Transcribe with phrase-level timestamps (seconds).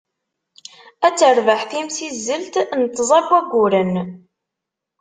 [1.07, 3.93] Ad terbeḥ timsizelt n tẓa n wagguren.